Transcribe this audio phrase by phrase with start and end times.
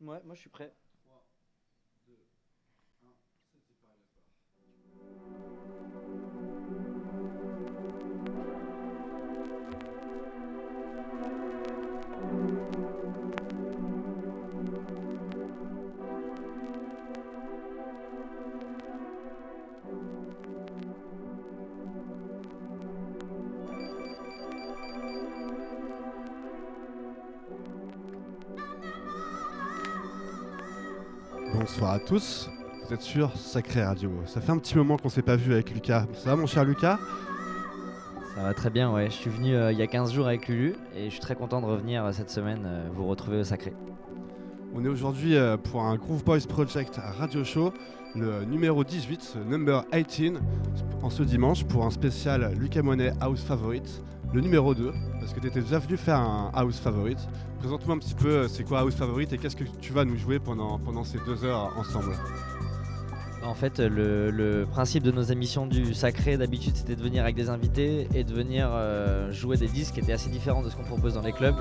[0.00, 0.72] Ouais, moi je suis prêt.
[32.08, 32.48] Tous,
[32.86, 34.10] vous êtes sur Sacré Radio.
[34.24, 36.06] Ça fait un petit moment qu'on s'est pas vu avec Lucas.
[36.14, 36.98] Ça va mon cher Lucas?
[38.34, 39.10] Ça va très bien, ouais.
[39.10, 41.34] Je suis venu euh, il y a 15 jours avec Lulu et je suis très
[41.34, 43.74] content de revenir euh, cette semaine euh, vous retrouver au Sacré.
[44.74, 47.74] On est aujourd'hui pour un Groove Boys Project Radio Show,
[48.14, 50.38] le numéro 18, number 18,
[51.02, 54.02] en ce dimanche pour un spécial Lucas Monet House Favorite,
[54.32, 54.92] le numéro 2,
[55.28, 57.18] parce que tu étais déjà venu faire un House Favorite?
[57.58, 60.16] Présente-moi un petit peu euh, c'est quoi House Favorite et qu'est-ce que tu vas nous
[60.16, 62.14] jouer pendant, ces deux heures ensemble?
[63.44, 67.36] En fait, le, le principe de nos émissions du Sacré, d'habitude, c'était de venir avec
[67.36, 70.76] des invités et de venir euh, jouer des disques qui étaient assez différents de ce
[70.76, 71.56] qu'on propose dans les clubs.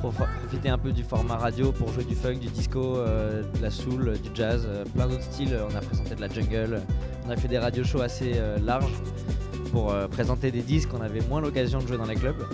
[0.00, 3.70] Profiter un peu du format radio pour jouer du funk, du disco, euh, de la
[3.70, 5.56] soul, du jazz, euh, plein d'autres styles.
[5.70, 6.82] On a présenté de la jungle,
[7.24, 8.92] on a fait des radio shows assez euh, larges
[9.76, 12.46] pour euh, présenter des disques qu'on avait moins l'occasion de jouer dans les clubs.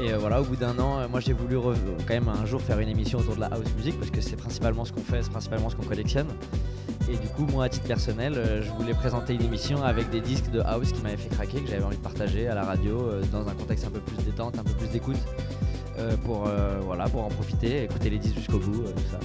[0.00, 2.62] Et euh, voilà, au bout d'un an, euh, moi j'ai voulu quand même un jour
[2.62, 5.22] faire une émission autour de la house music parce que c'est principalement ce qu'on fait,
[5.22, 6.28] c'est principalement ce qu'on collectionne.
[7.10, 10.20] Et du coup, moi, à titre personnel, euh, je voulais présenter une émission avec des
[10.20, 13.10] disques de house qui m'avaient fait craquer, que j'avais envie de partager à la radio,
[13.32, 15.16] dans un contexte un peu plus détente, un peu plus d'écoute,
[16.24, 19.18] pour, en profiter, écouter les disques jusqu'au bout, tout ça.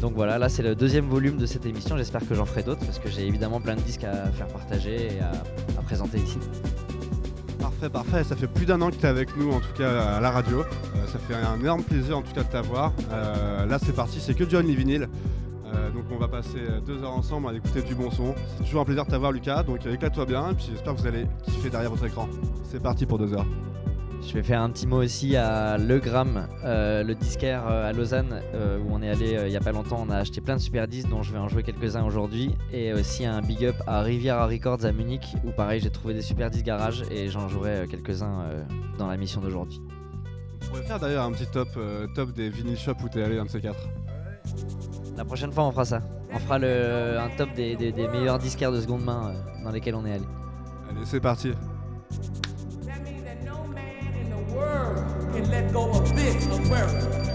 [0.00, 2.84] Donc voilà, là c'est le deuxième volume de cette émission, j'espère que j'en ferai d'autres,
[2.86, 6.38] parce que j'ai évidemment plein de disques à faire partager et à présenter ici.
[7.80, 8.24] Parfait, parfait.
[8.24, 10.30] Ça fait plus d'un an que tu es avec nous, en tout cas à la
[10.30, 10.60] radio.
[10.60, 12.92] Euh, ça fait un énorme plaisir, en tout cas, de t'avoir.
[13.10, 14.66] Euh, là, c'est parti, c'est que John.
[14.68, 18.34] Euh, donc, on va passer deux heures ensemble à écouter du bon son.
[18.58, 19.62] C'est toujours un plaisir de t'avoir, Lucas.
[19.62, 20.50] Donc, éclate-toi bien.
[20.50, 22.28] Et puis, j'espère que vous allez kiffer derrière votre écran.
[22.64, 23.46] C'est parti pour deux heures.
[24.22, 27.92] Je vais faire un petit mot aussi à Le Gramme, euh, le disquaire euh, à
[27.92, 30.04] Lausanne, euh, où on est allé il y a pas longtemps.
[30.06, 32.54] On a acheté plein de super disques, dont je vais en jouer quelques-uns aujourd'hui.
[32.72, 36.22] Et aussi un big up à Riviera Records à Munich, où pareil, j'ai trouvé des
[36.22, 38.44] super disques garage et j'en jouerai quelques-uns
[38.98, 39.80] dans la mission d'aujourd'hui.
[40.62, 41.68] On pourrait faire d'ailleurs un petit top,
[42.14, 43.88] top des vinyl shops où t'es allé, un de ces quatre.
[45.16, 46.02] La prochaine fois, on fera ça.
[46.32, 49.32] On fera le, un top des, des- des meilleurs disquaires de seconde main
[49.64, 50.24] dans lesquels on est allé.
[50.88, 51.52] Allez, c'est parti.
[54.60, 54.96] word
[55.32, 57.29] can let go of this, of worry.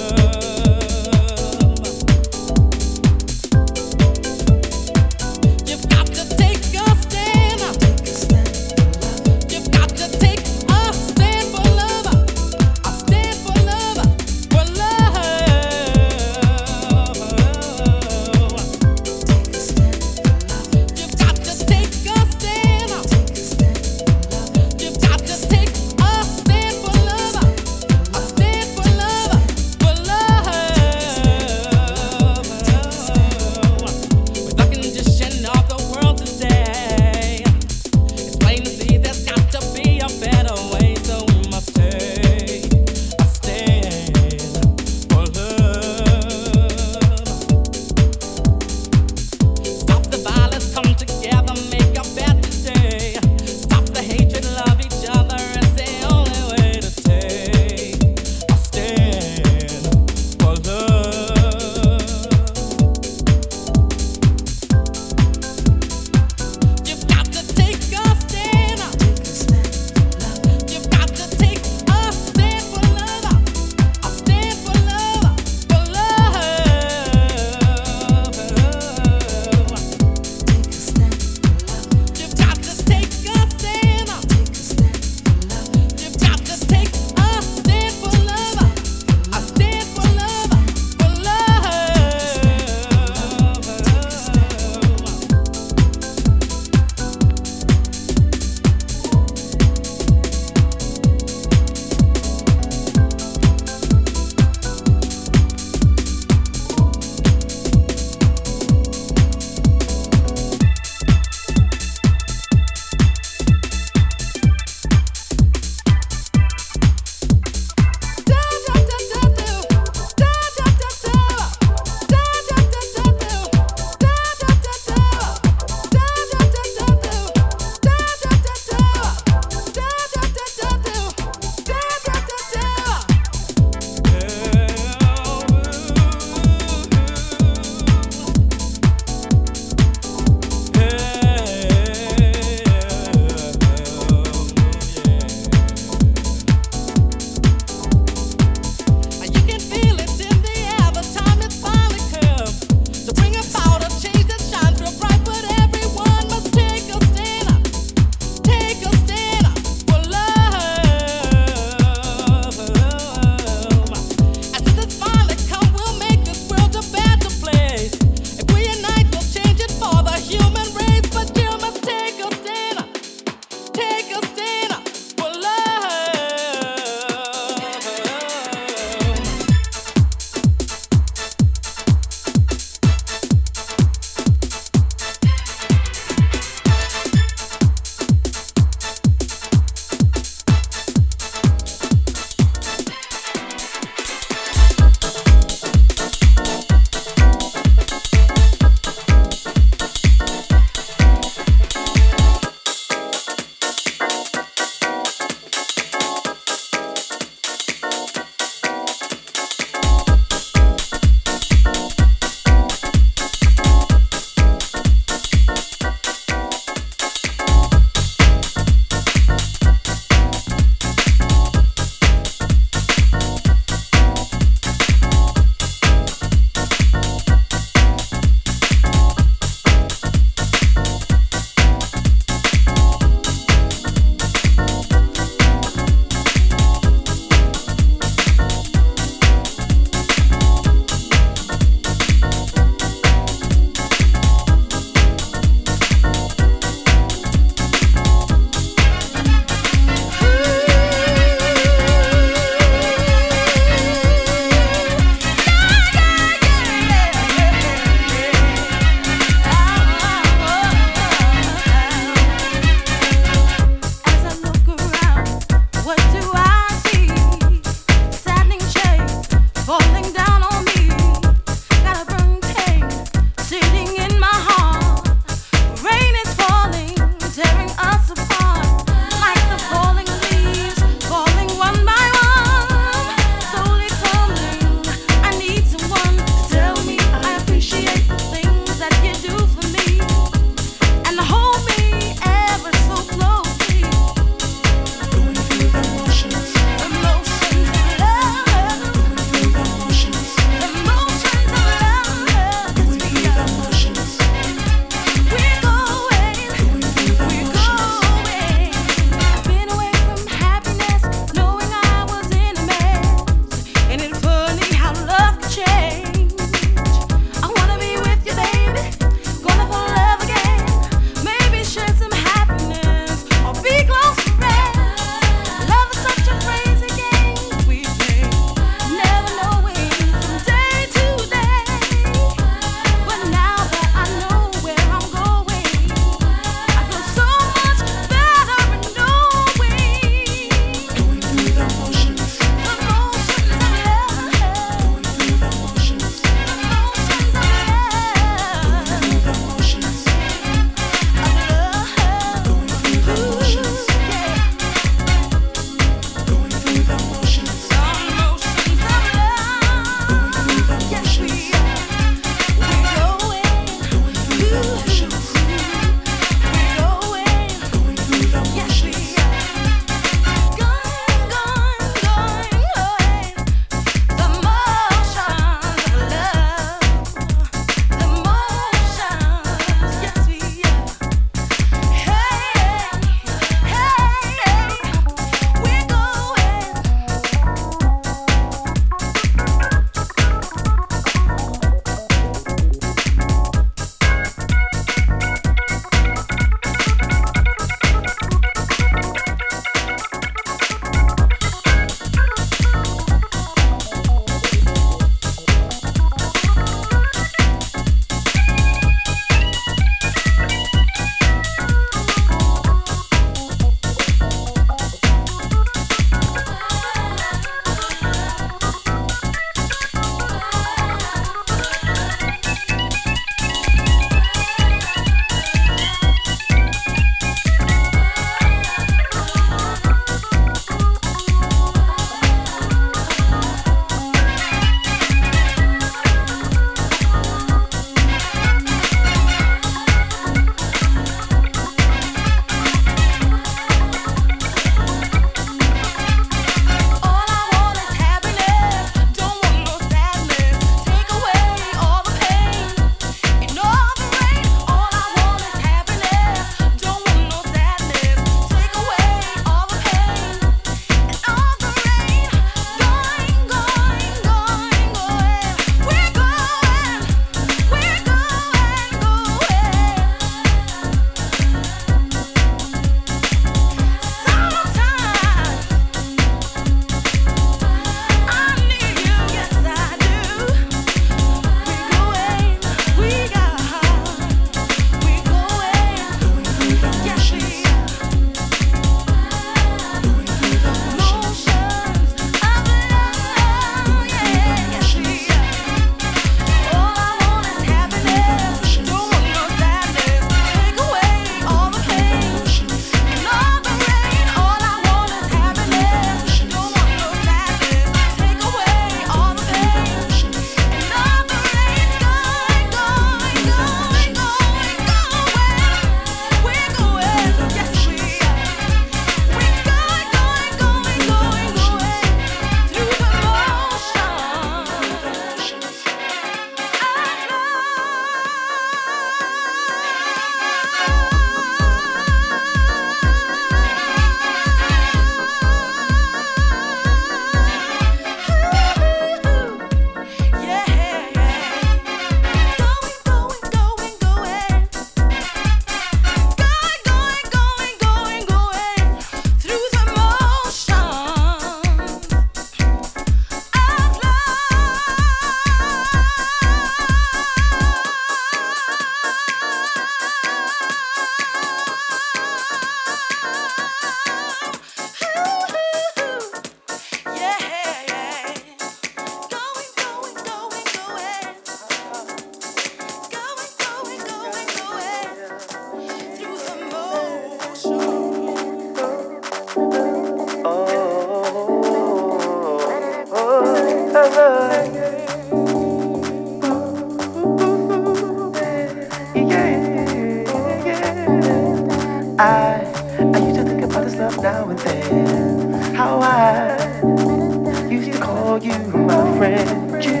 [599.44, 600.00] met you,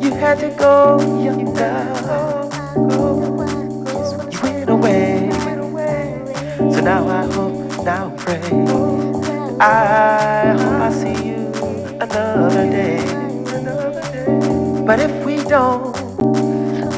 [0.00, 2.50] you had to go, young girl.
[4.36, 5.30] You went away,
[6.72, 8.40] so now I hope, now pray.
[9.60, 11.52] I hope I see you
[12.00, 13.04] another day.
[14.86, 15.96] But if we don't,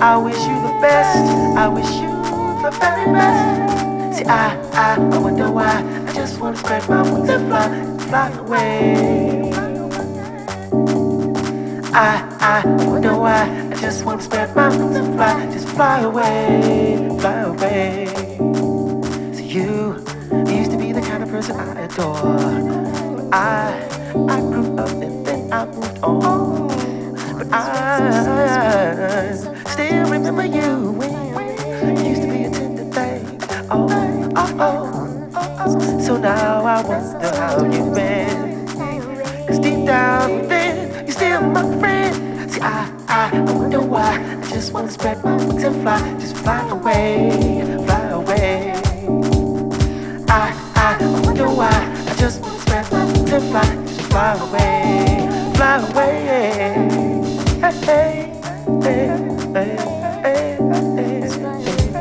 [0.02, 1.24] I wish you the best.
[1.56, 2.08] I wish you
[2.62, 4.18] the very best.
[4.18, 5.84] See, I, I, I wonder why.
[6.08, 7.68] I just wanna spread my wings and fly,
[8.08, 9.55] fly away.
[11.98, 13.70] I, I wonder why.
[13.72, 18.06] I just wanna spread my wings and fly, just fly away, fly away.
[19.32, 20.04] So you,
[20.46, 23.30] you used to be the kind of person I adore.
[23.32, 23.80] I,
[24.28, 26.68] I grew up and then I moved on.
[27.38, 29.32] But I
[29.64, 31.00] still remember you.
[31.96, 33.40] You used to be a tender thing.
[33.70, 33.88] Oh,
[34.36, 36.00] oh, oh, oh.
[36.00, 38.66] So now I wonder how you've been.
[39.46, 41.75] Cause deep down within, you're still my
[42.60, 44.18] I, I, I wonder why.
[44.42, 48.72] I just wanna spread my wings and fly, just fly away, fly away.
[50.28, 51.70] I, I, I wonder why.
[52.08, 56.12] I just wanna spread my wings and fly, just fly away, fly away.
[57.60, 58.32] Hey, hey,
[58.82, 59.08] hey,
[59.54, 59.76] hey.
[60.22, 60.56] hey,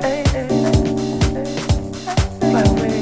[0.02, 0.26] hey,
[2.40, 2.98] fly away,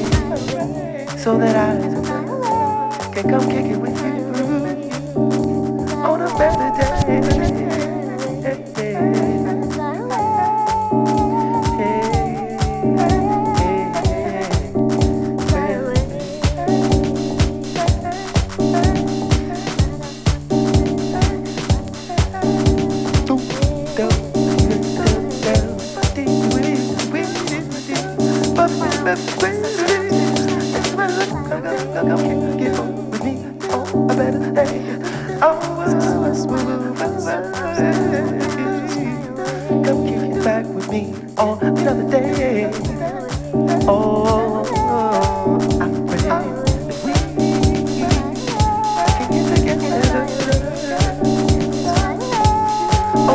[1.16, 3.63] so that I can come kick
[41.94, 42.70] another day.
[43.86, 44.64] Oh,
[45.80, 46.28] I pray
[47.04, 47.12] we
[49.16, 50.26] can get together.
[53.16, 53.32] Oh,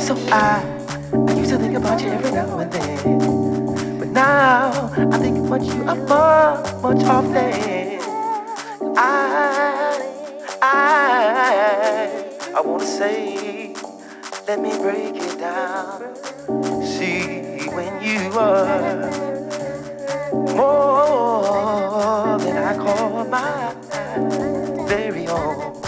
[0.00, 0.34] so I,
[1.36, 5.82] used to think about you every now and then, but now I think about you
[5.88, 7.74] a much, much often.
[8.96, 9.73] I
[12.64, 13.74] wanna say,
[14.46, 16.16] let me break it down.
[16.82, 19.10] See when you are
[20.54, 23.74] more than I call my
[24.88, 25.82] very own.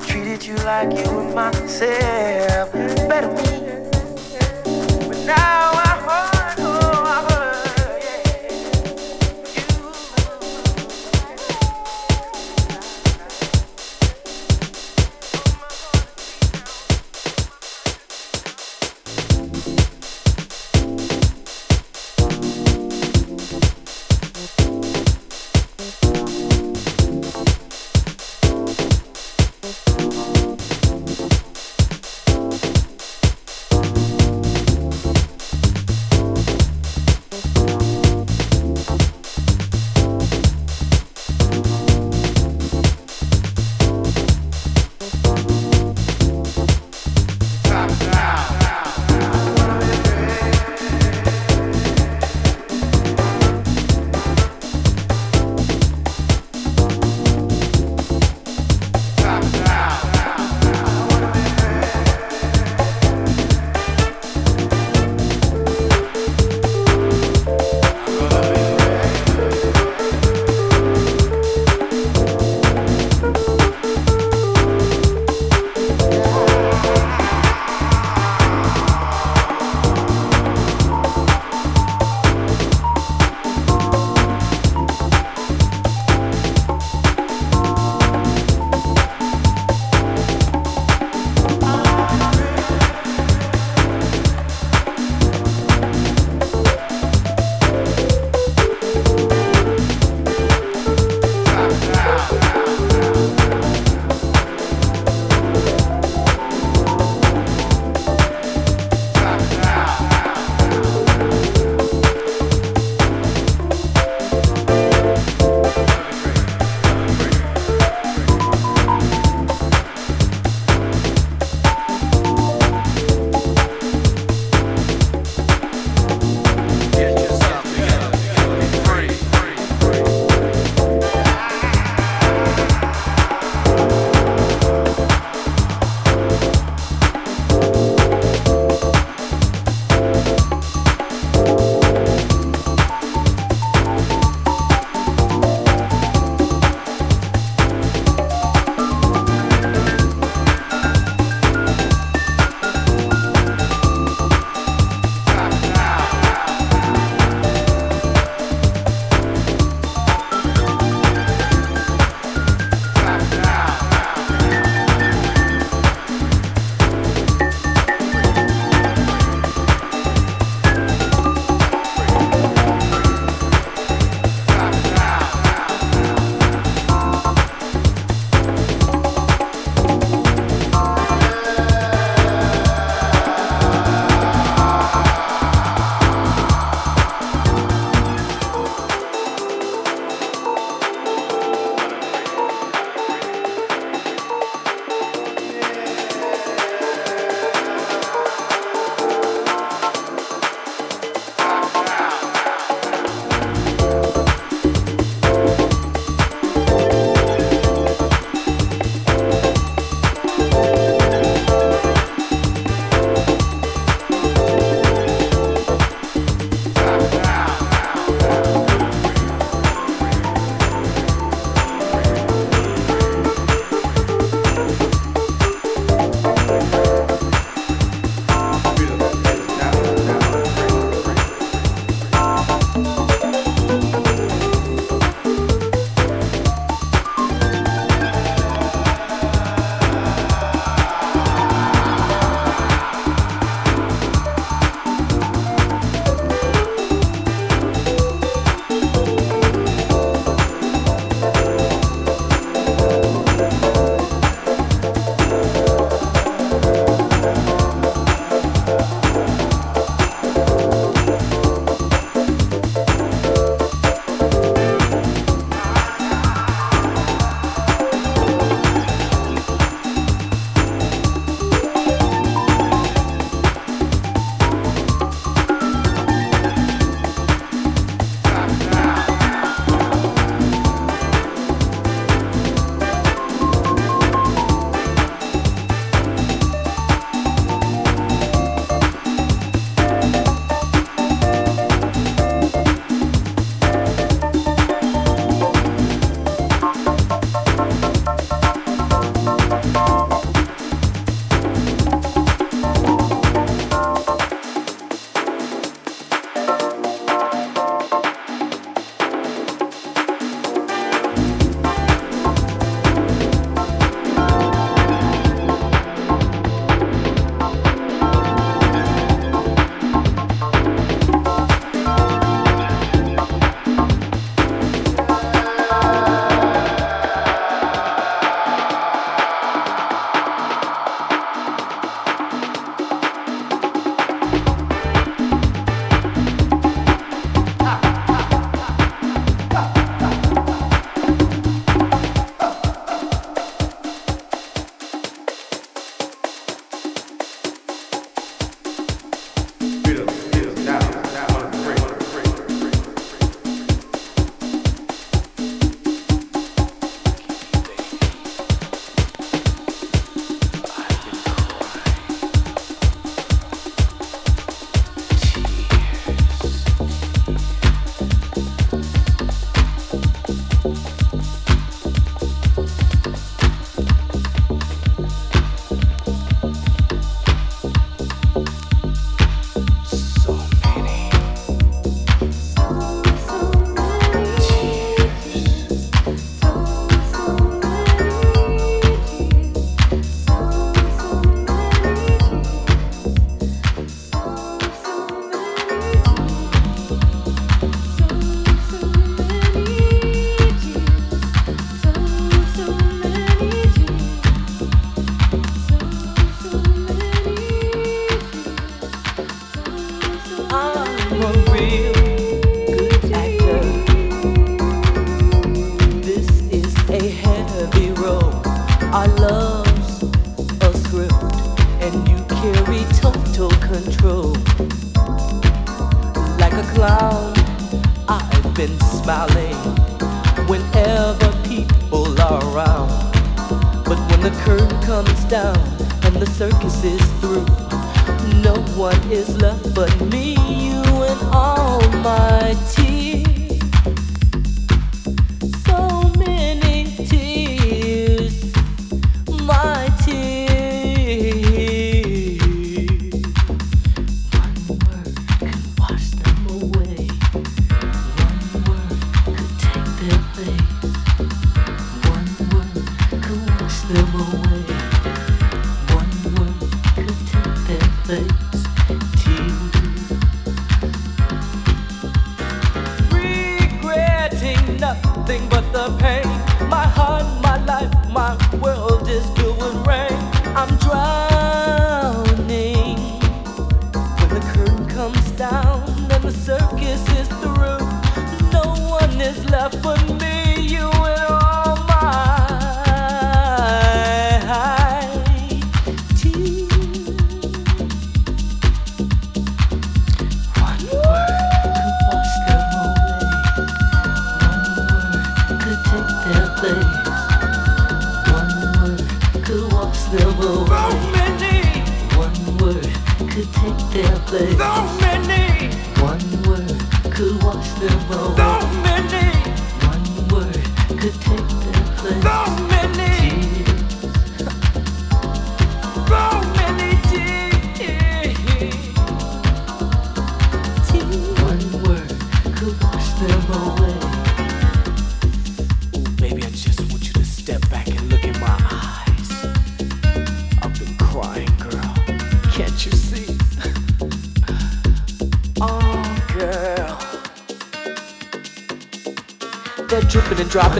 [0.00, 2.72] Treated you like you were myself,
[3.08, 3.44] better me.
[5.08, 5.85] But now I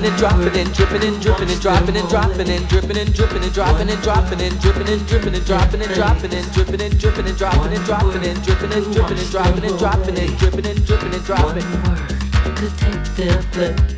[0.07, 3.53] and dropping and dripping and dripping and dropping and dropping and dripping and dripping and
[3.53, 7.27] dropping and dropping and dripping and dripping and dropping and dropping and dripping and dripping
[7.27, 10.87] and dropping and dropping and dripping and dripping and dropping and dropping and dripping and
[10.87, 11.65] dripping and dropping.
[11.65, 13.96] One word could take their place.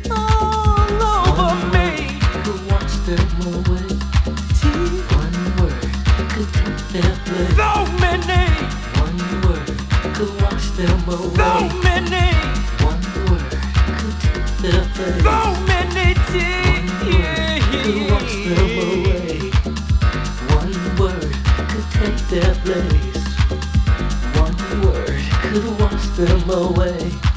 [26.25, 27.28] them away.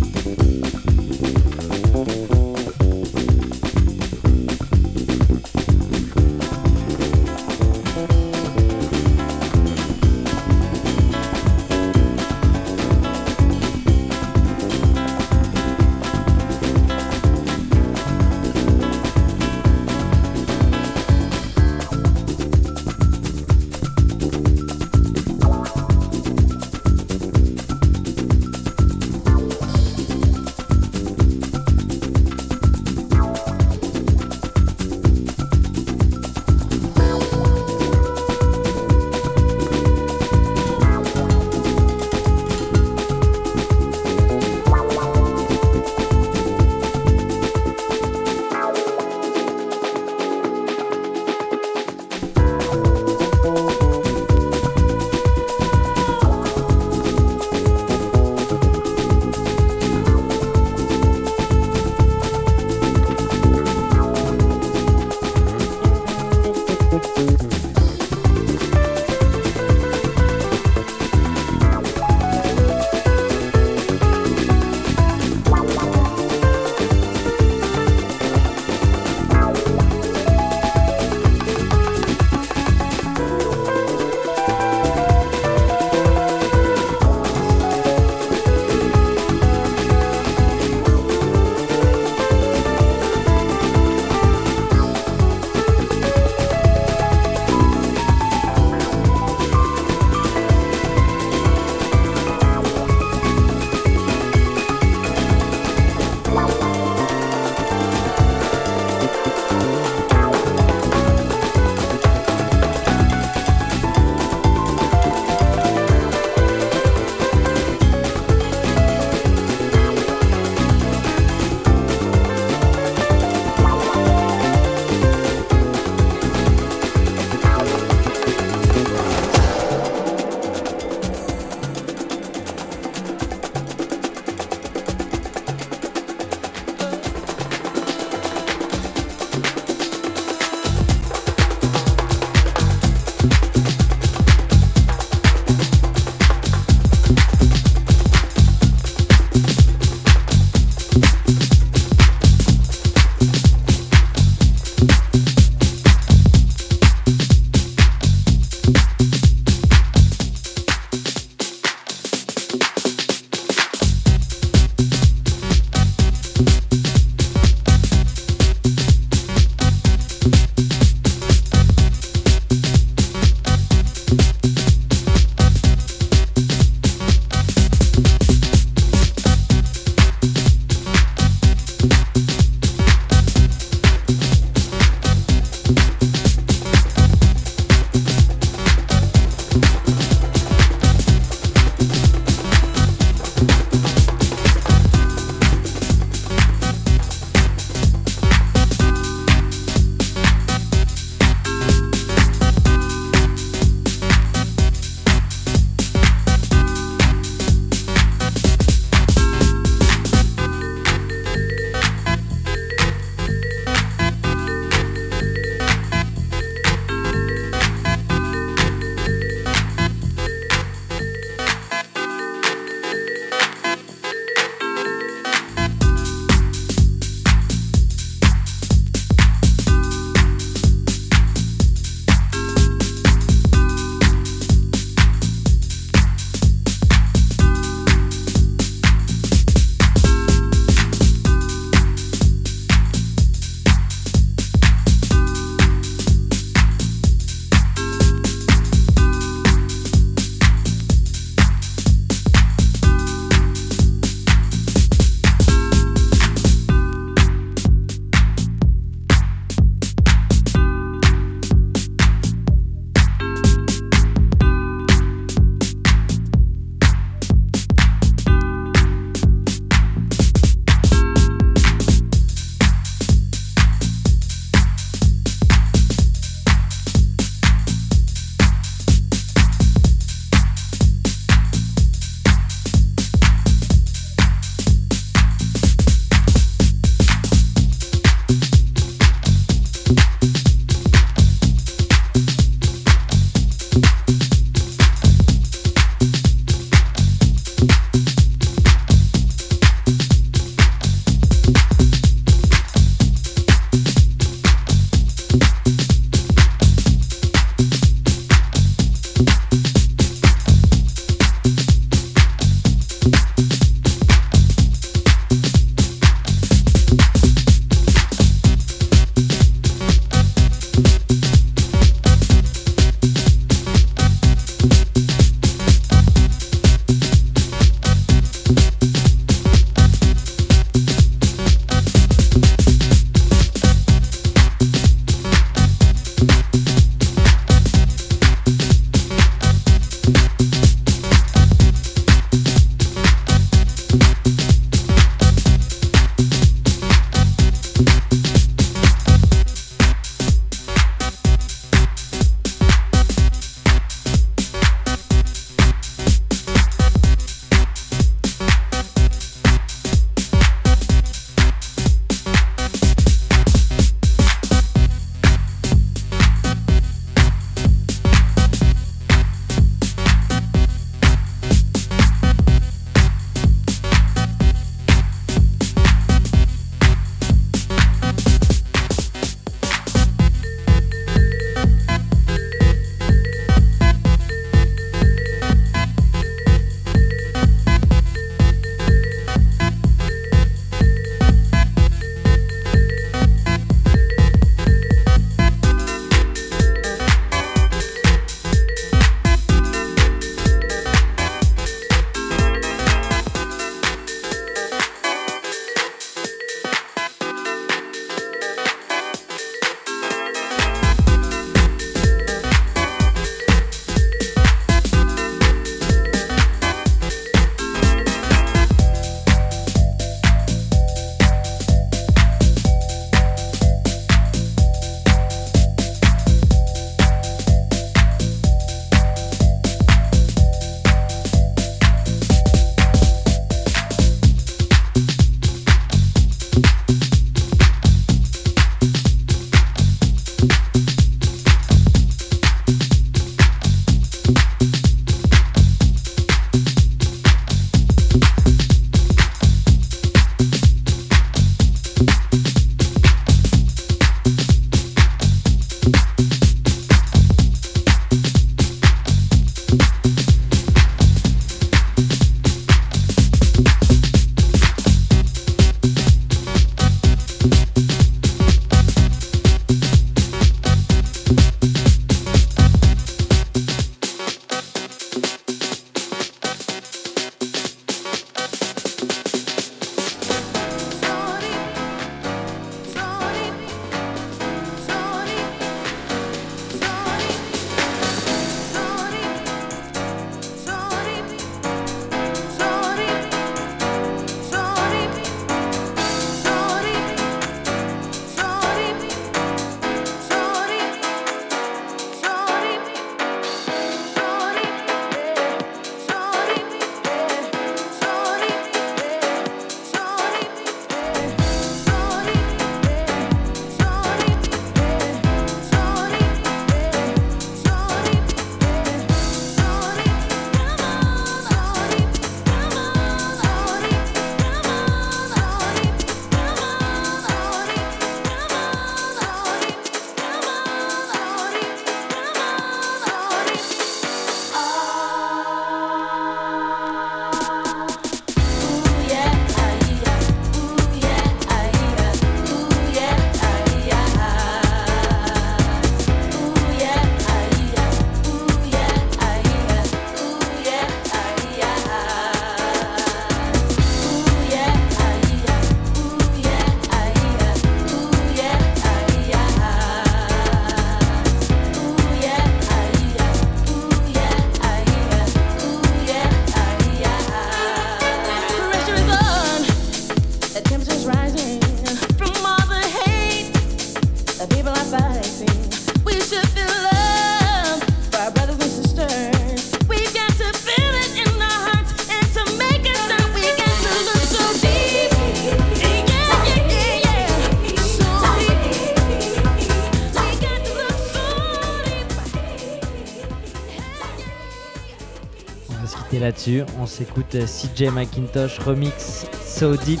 [596.78, 600.00] On s'écoute euh, CJ McIntosh remix So Deep.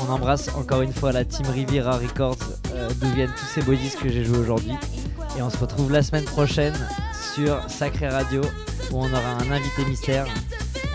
[0.00, 2.36] On embrasse encore une fois la team Riviera Records,
[2.72, 4.72] euh, d'où viennent tous ces bodies que j'ai joués aujourd'hui.
[5.36, 6.74] Et on se retrouve la semaine prochaine
[7.34, 8.42] sur Sacré Radio,
[8.92, 10.26] où on aura un invité mystère.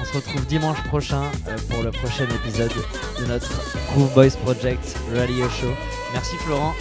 [0.02, 2.74] On se retrouve dimanche prochain euh, pour le prochain épisode
[3.20, 3.52] de notre
[3.92, 5.72] Groove Boys Project Radio Show.
[6.14, 6.74] Merci Florent.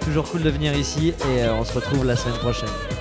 [0.00, 2.93] Toujours cool de venir ici et on se retrouve la semaine prochaine.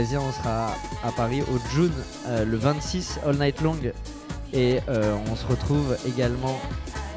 [0.00, 1.90] On sera à Paris au June
[2.28, 3.76] euh, le 26 All Night Long
[4.52, 6.56] et euh, on se retrouve également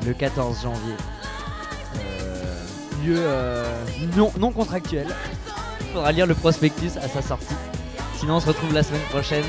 [0.03, 0.95] le 14 janvier.
[1.99, 2.65] Euh,
[3.05, 5.05] lieu non, non contractuel.
[5.81, 7.53] Il faudra lire le prospectus à sa sortie.
[8.17, 9.45] Sinon, on se retrouve la semaine prochaine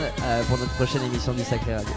[0.49, 1.95] pour notre prochaine émission du Sacré Radio.